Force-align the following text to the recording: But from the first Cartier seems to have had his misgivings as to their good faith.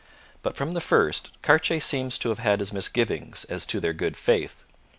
But 0.41 0.57
from 0.57 0.71
the 0.71 0.81
first 0.81 1.29
Cartier 1.43 1.79
seems 1.79 2.17
to 2.17 2.29
have 2.29 2.39
had 2.39 2.59
his 2.59 2.73
misgivings 2.73 3.43
as 3.43 3.67
to 3.67 3.79
their 3.79 3.93
good 3.93 4.17
faith. 4.17 4.63